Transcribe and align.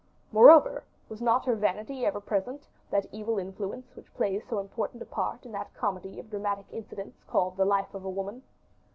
Moreover, 0.31 0.83
was 1.09 1.21
not 1.21 1.45
her 1.45 1.53
vanity 1.55 2.07
ever 2.07 2.19
present, 2.19 2.67
that 2.89 3.05
evil 3.11 3.37
influence 3.37 3.95
which 3.95 4.11
plays 4.15 4.41
so 4.49 4.57
important 4.57 5.03
a 5.03 5.05
part 5.05 5.45
in 5.45 5.51
that 5.51 5.75
comedy 5.75 6.19
of 6.19 6.31
dramatic 6.31 6.65
incidents 6.71 7.23
called 7.27 7.55
the 7.55 7.65
life 7.65 7.93
of 7.93 8.03
a 8.03 8.09
woman? 8.09 8.41